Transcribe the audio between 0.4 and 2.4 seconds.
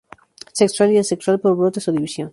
Sexual y asexual, por brotes o división.